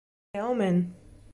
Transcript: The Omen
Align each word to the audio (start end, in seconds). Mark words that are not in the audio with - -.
The 0.33 0.39
Omen 0.39 0.95